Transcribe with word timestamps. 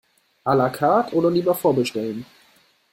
A 0.45 0.55
la 0.55 0.71
carte 0.71 1.13
oder 1.13 1.29
lieber 1.29 1.53
vorbestellen? 1.53 2.25